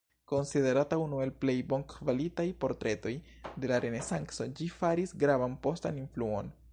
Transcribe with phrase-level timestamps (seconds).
[0.29, 3.13] Konsiderata unu el plej bonkvalitaj portretoj
[3.65, 6.55] de la Renesanco, ĝi faris gravan postan influon.